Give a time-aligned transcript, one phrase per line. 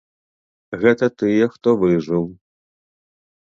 [0.83, 2.25] Гэта тыя, хто выжыў.